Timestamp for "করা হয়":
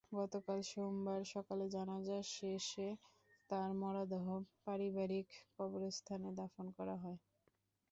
6.77-7.19